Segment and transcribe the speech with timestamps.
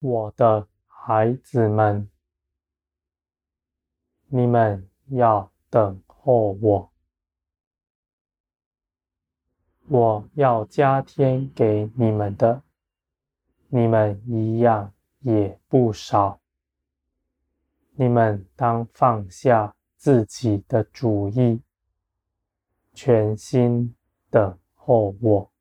[0.00, 2.08] 我的孩子们，
[4.28, 6.90] 你们要等候我，
[9.88, 12.62] 我要加添给你们的，
[13.68, 16.40] 你们一样也不少。
[17.92, 21.60] 你们当放下自己的主意，
[22.94, 23.94] 全心
[24.30, 25.52] 等候我，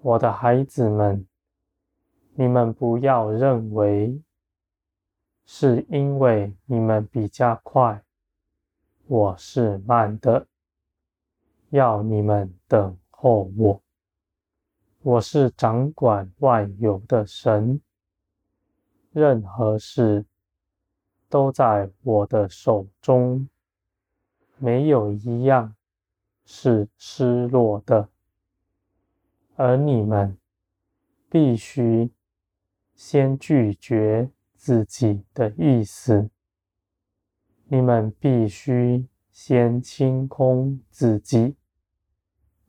[0.00, 1.26] 我的孩子们。
[2.40, 4.18] 你们不要认为
[5.44, 8.02] 是因为你们比较快，
[9.06, 10.46] 我是慢的，
[11.68, 13.82] 要你们等候我。
[15.02, 17.78] 我是掌管万有的神，
[19.12, 20.24] 任何事
[21.28, 23.46] 都在我的手中，
[24.56, 25.76] 没有一样
[26.46, 28.08] 是失落的，
[29.56, 30.38] 而你们
[31.28, 32.10] 必须。
[33.02, 36.28] 先拒绝自己的意思，
[37.64, 41.56] 你们必须先清空自己，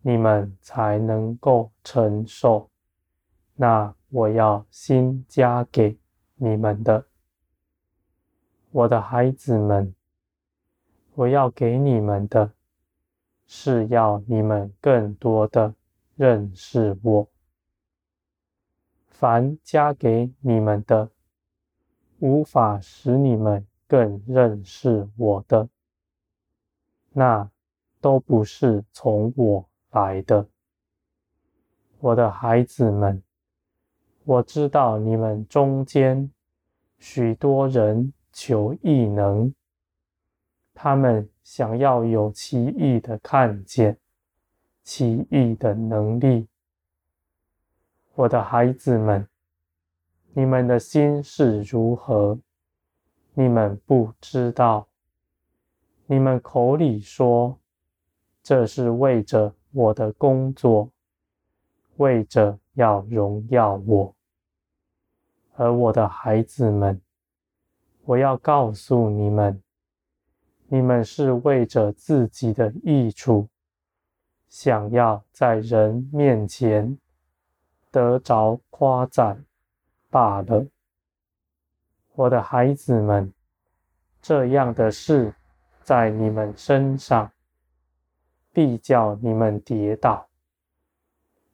[0.02, 2.70] 你们才能够承受
[3.56, 5.98] 那我要新加给
[6.36, 7.06] 你们的。
[8.72, 9.94] 我的孩子们，
[11.14, 12.54] 我要给你们的，
[13.46, 15.76] 是要你们更多的
[16.16, 17.31] 认识我。
[19.22, 21.12] 凡加给你们的，
[22.18, 25.70] 无法使你们更认识我的，
[27.12, 27.48] 那
[28.00, 30.48] 都不是从我来的。
[32.00, 33.22] 我的孩子们，
[34.24, 36.32] 我知道你们中间
[36.98, 39.54] 许多人求异能，
[40.74, 44.00] 他们想要有奇异的看见，
[44.82, 46.48] 奇异的能力。
[48.14, 49.26] 我的孩子们，
[50.34, 52.38] 你们的心是如何？
[53.34, 54.90] 你们不知道。
[56.08, 57.58] 你们口里说，
[58.44, 60.92] 这是为着我的工作，
[61.96, 64.14] 为着要荣耀我。
[65.56, 67.02] 而我的孩子们，
[68.04, 69.64] 我要告诉你们，
[70.68, 73.48] 你们是为着自己的益处，
[74.50, 76.98] 想要在人面前。
[77.92, 79.46] 得着夸赞
[80.10, 80.66] 罢了，
[82.14, 83.34] 我的孩子们，
[84.22, 85.36] 这样的事
[85.84, 87.30] 在你们身上
[88.54, 90.30] 必叫你们跌倒。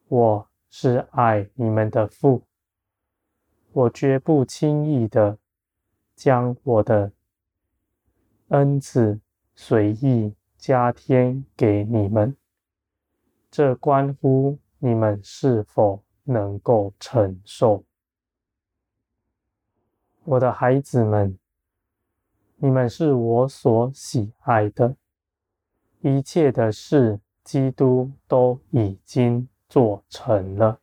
[0.06, 2.44] 我是爱你们的父，
[3.72, 5.38] 我绝不轻易的
[6.14, 7.10] 将我的
[8.48, 9.20] 恩赐
[9.56, 12.36] 随意加添给你们，
[13.50, 16.04] 这关乎你们是否。
[16.30, 17.82] 能够承受，
[20.24, 21.38] 我的孩子们，
[22.56, 24.94] 你们是我所喜爱的，
[26.02, 30.80] 一切的事，基督都已经做成了。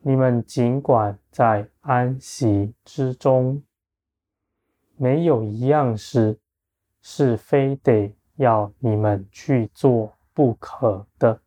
[0.00, 3.62] 你们尽管在安息之中，
[4.96, 6.40] 没有一样事
[7.00, 11.40] 是非得要你们去做不可的，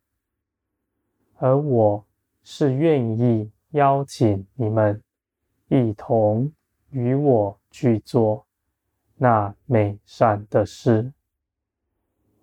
[1.36, 2.07] 而我。
[2.50, 5.04] 是愿意邀请你们
[5.68, 6.50] 一同
[6.92, 8.48] 与我去做
[9.18, 11.12] 那美善的事，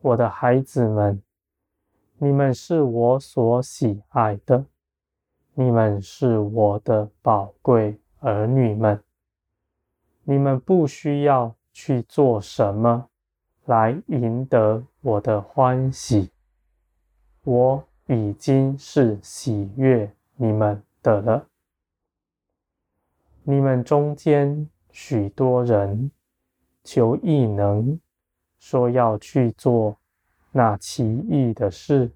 [0.02, 1.22] 我的孩子们，
[2.18, 4.66] 你们是我所喜爱的，
[5.54, 9.02] 你们是我的宝贵儿女们，
[10.24, 13.08] 你们不需要去做什么
[13.64, 16.30] 来赢得我的欢喜，
[17.44, 17.88] 我。
[18.06, 21.48] 已经是喜悦你们的了。
[23.44, 26.10] 你们中间许多人
[26.82, 27.98] 求异能，
[28.58, 29.96] 说要去做
[30.52, 32.10] 那奇异的事，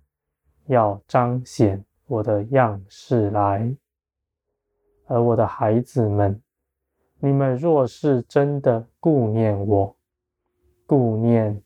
[0.66, 3.74] 要彰显我的样式来。
[5.06, 6.38] 而我的孩子们，
[7.18, 9.96] 你们若是真的顾念我，
[10.84, 11.62] 顾念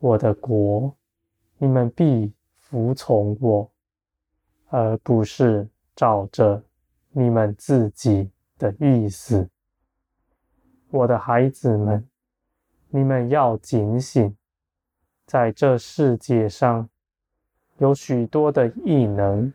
[0.00, 0.94] 我的国，
[1.56, 2.33] 你们必。
[2.74, 3.70] 服从我，
[4.68, 6.60] 而不是照着
[7.12, 8.28] 你们自己
[8.58, 9.48] 的意思。
[10.90, 12.04] 我的孩子们，
[12.88, 14.36] 你们要警醒，
[15.24, 16.88] 在这世界上
[17.78, 19.54] 有许多的异能，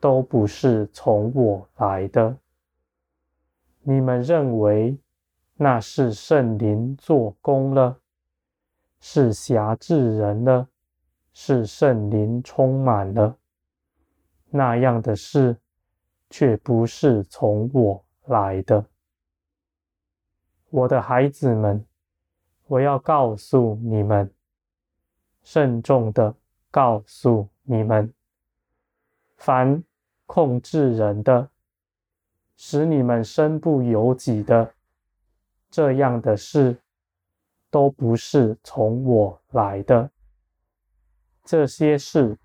[0.00, 2.34] 都不是从我来的。
[3.82, 4.96] 你们认为
[5.54, 7.98] 那是圣灵做工了，
[9.00, 10.66] 是辖制人了。
[11.40, 13.38] 是圣灵充满了
[14.50, 15.56] 那样的事，
[16.28, 18.84] 却不是从我来的。
[20.68, 21.86] 我的孩子们，
[22.66, 24.28] 我要告诉你们，
[25.44, 26.34] 慎重地
[26.72, 28.12] 告诉你们，
[29.36, 29.84] 凡
[30.26, 31.48] 控制人的，
[32.56, 34.74] 使你们身不由己的，
[35.70, 36.76] 这样的事，
[37.70, 40.10] 都不是从我来的。
[41.48, 42.36] 这些事。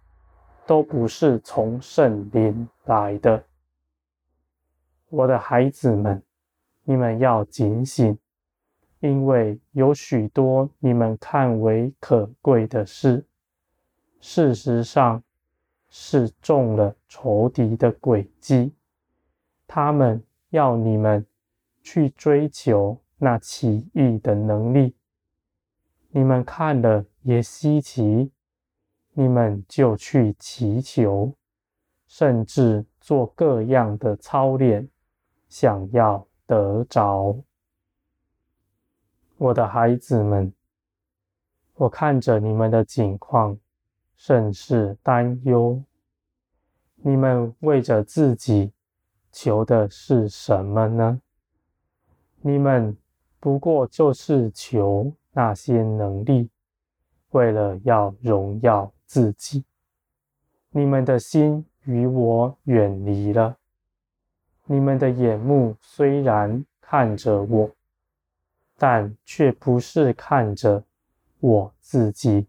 [0.65, 3.43] 都不是从圣灵来的，
[5.09, 6.23] 我的孩子们，
[6.85, 8.17] 你们要警醒，
[9.01, 13.25] 因为有许多你们看为可贵的事，
[14.21, 15.21] 事实上
[15.89, 18.73] 是中了仇敌的诡计。
[19.67, 21.25] 他们要你们
[21.81, 24.95] 去追求那奇异的能力，
[26.11, 28.31] 你们看了也稀奇。
[29.13, 31.33] 你们就去祈求，
[32.07, 34.89] 甚至做各样的操练，
[35.49, 37.37] 想要得着。
[39.37, 40.51] 我的孩子们，
[41.75, 43.57] 我看着你们的境况，
[44.15, 45.83] 甚是担忧。
[46.95, 48.71] 你们为着自己
[49.31, 51.21] 求的是什么呢？
[52.41, 52.95] 你们
[53.39, 56.49] 不过就是求那些能力，
[57.31, 58.92] 为了要荣耀。
[59.13, 59.63] 自己，
[60.71, 63.59] 你们的心与我远离了。
[64.65, 67.69] 你们的眼目虽然看着我，
[68.75, 70.83] 但却不是看着
[71.41, 72.47] 我自己，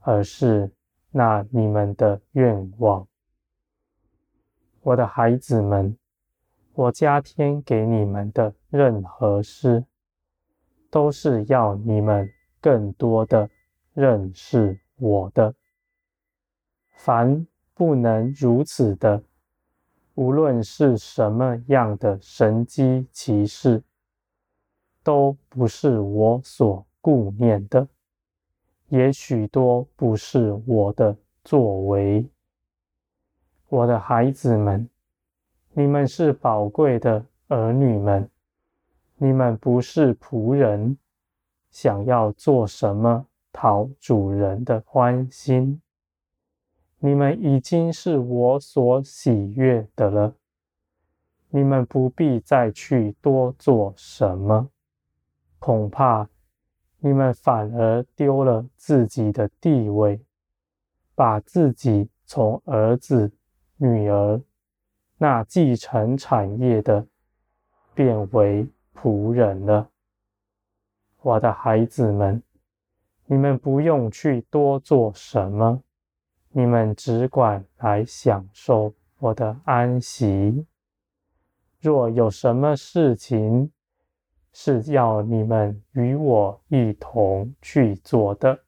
[0.00, 0.70] 而是
[1.12, 3.08] 那你们的愿望。
[4.82, 5.96] 我的孩子们，
[6.74, 9.82] 我加添给你们的任何事，
[10.90, 12.30] 都是要你们
[12.60, 13.48] 更多的
[13.94, 15.54] 认识我的。
[17.02, 19.22] 凡不能如此的，
[20.16, 23.82] 无论是什么样的神机奇事，
[25.02, 27.88] 都不是我所顾念的，
[28.90, 32.28] 也许多不是我的作为。
[33.70, 34.86] 我的孩子们，
[35.72, 38.28] 你们是宝贵的儿女们，
[39.16, 40.98] 你们不是仆人，
[41.70, 45.80] 想要做什么讨主人的欢心。
[47.02, 50.34] 你们已经是我所喜悦的了，
[51.48, 54.68] 你们不必再去多做什么，
[55.58, 56.28] 恐怕
[56.98, 60.20] 你们反而丢了自己的地位，
[61.14, 63.32] 把自己从儿子、
[63.78, 64.38] 女儿
[65.16, 67.06] 那继承产业的
[67.94, 69.88] 变为仆人了。
[71.22, 72.42] 我的孩子们，
[73.24, 75.82] 你们不用去多做什么。
[76.52, 80.66] 你们只管来享受我的安息。
[81.80, 83.70] 若有什么事情
[84.52, 88.58] 是要你们与我一同去做的，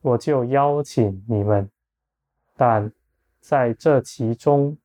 [0.00, 1.70] 我就邀请你们。
[2.56, 2.92] 但
[3.40, 4.76] 在这其中，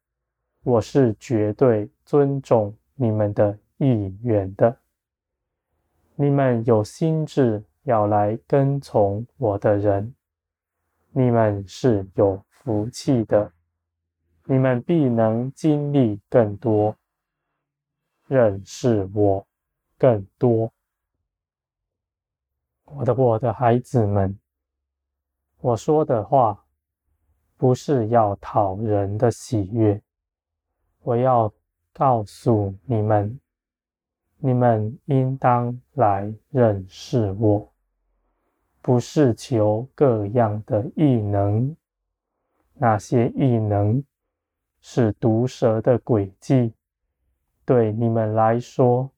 [0.63, 4.77] 我是绝对尊重你们的意愿的。
[6.15, 10.13] 你们有心智要来跟从我的人。
[11.17, 13.49] 你们是有福气的，
[14.43, 16.93] 你们必能经历更多，
[18.27, 19.47] 认识我
[19.97, 20.73] 更多。
[22.83, 24.37] 我的我的孩子们，
[25.61, 26.65] 我说的话
[27.55, 30.01] 不是要讨人的喜悦，
[30.99, 31.49] 我要
[31.93, 33.39] 告诉你们，
[34.39, 37.71] 你们应当来认识我。
[38.85, 41.75] 不是求各样的异能，
[42.75, 44.03] 那些异能
[44.79, 46.71] 是毒蛇的诡计，
[47.65, 49.09] 对你们来说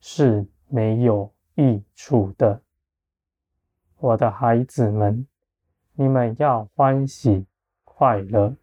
[0.00, 2.58] 是没有益处的。
[3.98, 5.26] 我的孩子们，
[5.92, 7.44] 你们要欢喜
[7.84, 8.56] 快乐。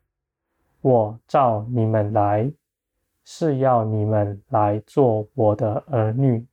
[0.81, 2.51] 我召你们来，
[3.23, 6.43] 是要你们来做我的儿女，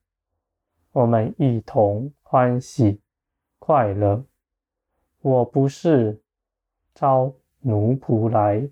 [0.93, 3.01] 我们一同欢喜。
[3.67, 4.25] 快乐，
[5.23, 6.23] 我不是
[6.95, 8.65] 招奴仆来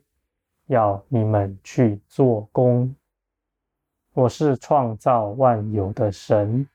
[0.66, 2.94] 要你们去做工。
[4.12, 6.68] 我是创造万有的神，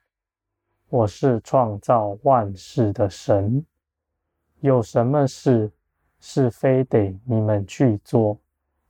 [0.89, 3.65] 我是创造万事的神。
[4.59, 5.71] 有什么事
[6.19, 8.37] 是非得你们去做，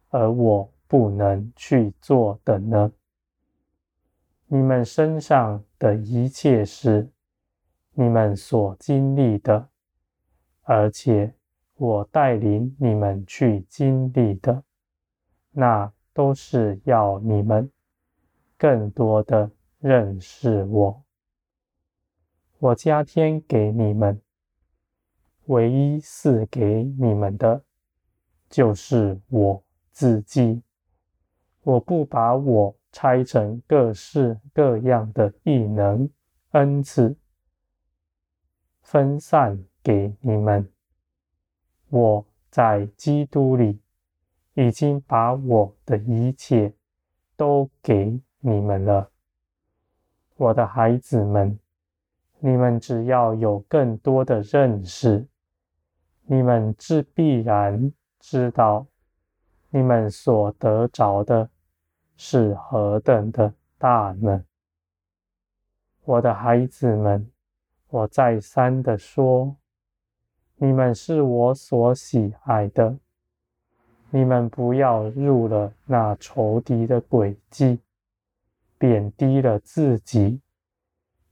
[0.10, 2.92] 而我不能去做的呢？
[4.48, 7.08] 你们身上的一切事。
[8.00, 9.68] 你们所经历的，
[10.62, 11.36] 而且
[11.76, 14.64] 我带领你们去经历的，
[15.52, 17.70] 那都是要你们
[18.58, 21.04] 更多的认识我。
[22.60, 24.22] 我加添给你们，
[25.48, 27.62] 唯一赐给你们的，
[28.50, 30.64] 就是我自己。
[31.64, 36.10] 我不把我拆成各式各样的异能
[36.52, 37.14] 恩赐，
[38.92, 40.68] 分散给你们。
[41.90, 43.80] 我在基督里
[44.56, 46.74] 已经把我的一切
[47.38, 49.12] 都给你们了，
[50.38, 51.60] 我的孩子们，
[52.40, 55.28] 你们只要有更多的认识，
[56.24, 58.88] 你们自必然知道，
[59.70, 61.48] 你们所得着的
[62.18, 64.44] 是何等的大呢？
[66.06, 67.30] 我的孩子们，
[67.92, 69.56] 我再三的说，
[70.58, 72.96] 你们是我所喜爱的，
[74.12, 77.80] 你们不要入了那仇敌的诡计，
[78.78, 80.40] 贬低了自己。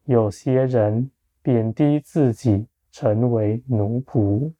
[0.05, 1.11] 有些人
[1.43, 4.51] 贬低自己，成为奴仆，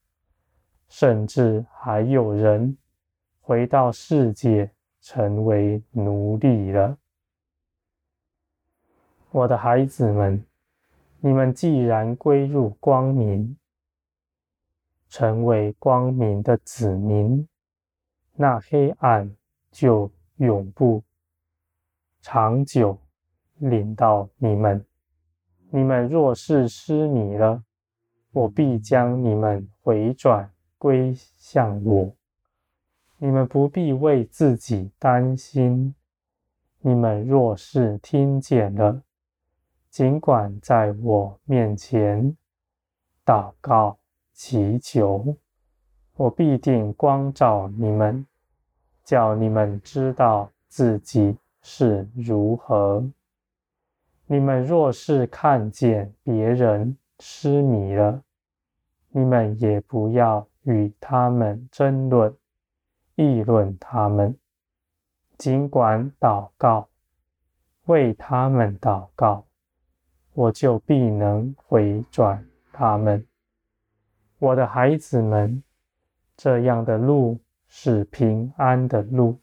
[0.90, 2.78] 甚至还有人
[3.42, 4.70] 回到世界，
[5.02, 6.96] 成为奴隶了。
[9.32, 10.44] 我的孩子们，
[11.20, 13.58] 你们既然归入光明，
[15.10, 17.48] 成为光明的子民，
[18.34, 19.36] 那黑暗
[19.72, 21.04] 就永不
[22.22, 23.00] 长久
[23.58, 24.86] 领到你们。
[25.72, 27.64] 你们若是失迷了，
[28.32, 32.14] 我必将你们回转归向我。
[33.18, 35.96] 你们不必为自己担心。
[36.82, 39.02] 你们若是听见了，
[39.90, 42.36] 尽管在我面前
[43.26, 43.98] 祷告
[44.34, 45.36] 祈求，
[46.16, 48.26] 我必定光照你们，
[49.04, 53.04] 叫你们知道自己是如何。
[54.28, 58.22] 你们若是看见别人失迷了，
[59.10, 62.36] 你们也不要与他们争论、
[63.16, 64.38] 议论他们，
[65.38, 66.90] 尽管祷告，
[67.86, 69.47] 为他们祷告。
[70.38, 73.26] 我就必能回转他们，
[74.38, 75.64] 我的孩子们，
[76.36, 79.40] 这样的路是平安的路，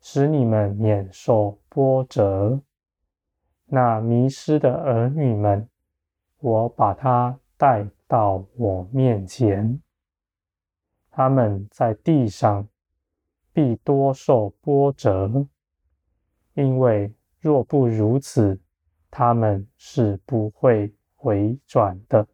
[0.00, 2.58] 使你们免受波折。
[3.66, 5.68] 那迷失的儿女们，
[6.38, 9.78] 我把他带到我面前，
[11.10, 12.66] 他们在地上
[13.52, 15.46] 必多受波折，
[16.54, 18.58] 因为若不如此，
[19.10, 22.26] 他们是不会回转的，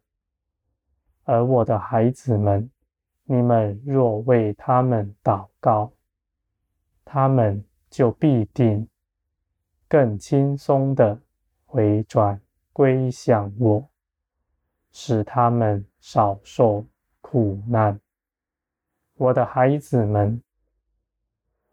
[1.23, 2.69] 而我的孩子们，
[3.23, 5.91] 你们若为他们祷告，
[7.03, 8.87] 他们就必定
[9.87, 11.19] 更轻松的
[11.65, 12.39] 回转
[12.73, 13.89] 归向我，
[14.91, 16.85] 使他们少受
[17.21, 17.99] 苦难。
[19.15, 20.41] 我的孩子们，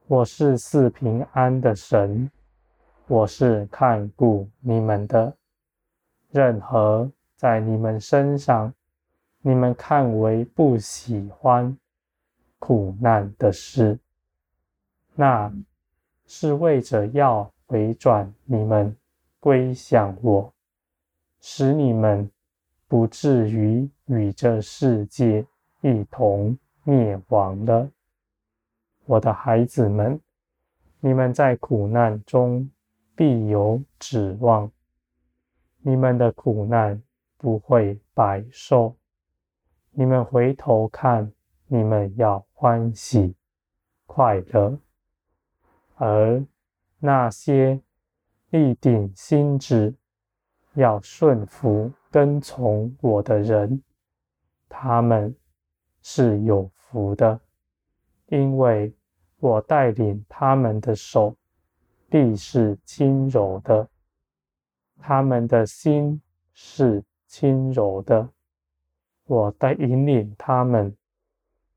[0.07, 2.31] 我是赐平安的神。
[3.09, 5.37] 我是看顾你们的，
[6.31, 8.73] 任何在你们身上，
[9.41, 11.77] 你们看为不喜欢
[12.59, 13.99] 苦难的事，
[15.15, 15.53] 那
[16.27, 18.97] 是为着要回转你们
[19.41, 20.51] 归向我，
[21.41, 22.31] 使你们
[22.87, 25.45] 不至于与这世界
[25.81, 27.91] 一同灭亡了。
[29.05, 30.19] 我的孩子们，
[31.01, 32.71] 你们在苦难中。
[33.23, 34.69] 必有指望，
[35.79, 37.00] 你们的苦难
[37.37, 38.97] 不会白受。
[39.93, 41.33] 你们回头看，
[41.69, 43.37] 你们要欢喜
[44.07, 44.76] 快乐。
[45.95, 46.45] 而
[46.99, 47.81] 那些
[48.50, 49.95] 立定心志
[50.75, 53.85] 要顺服跟从我的人，
[54.69, 55.33] 他们
[56.02, 57.38] 是有福的，
[58.26, 58.93] 因为
[59.38, 61.37] 我带领他们的手。
[62.12, 63.88] 必是轻柔的，
[64.99, 66.21] 他们的心
[66.52, 68.28] 是轻柔的。
[69.25, 70.95] 我的引领他们，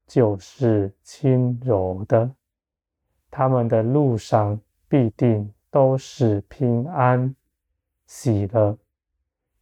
[0.06, 2.30] 就是轻柔的。
[3.32, 7.34] 他们的路上必定都是平安
[8.06, 8.78] 喜乐。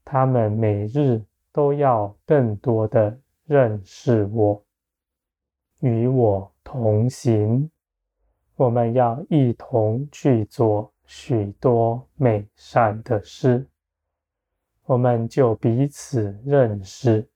[0.03, 3.15] 他们每日都要更多的
[3.45, 4.65] 认识我，
[5.81, 7.69] 与我同行。
[8.55, 13.65] 我们要一同去做许多美善的事，
[14.85, 17.27] 我们就彼此认识，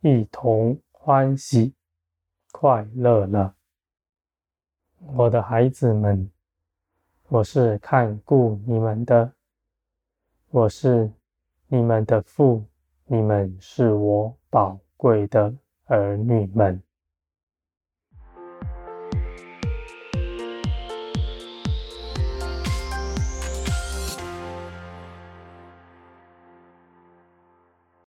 [0.00, 1.74] 一同欢喜
[2.52, 3.54] 快乐了。
[5.16, 6.30] 我的孩子们，
[7.28, 9.32] 我是看顾你们的，
[10.50, 11.10] 我是
[11.66, 12.64] 你们的父，
[13.06, 15.52] 你们是我宝贵的
[15.86, 16.80] 儿女们。